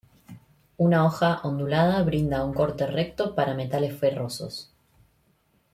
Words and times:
Una 0.77 1.05
hoja 1.05 1.41
ondulada, 1.43 2.01
brinda 2.01 2.43
un 2.43 2.55
corte 2.55 2.87
recto, 2.87 3.35
para 3.35 3.53
metales 3.53 3.95
ferrosos. 3.99 4.73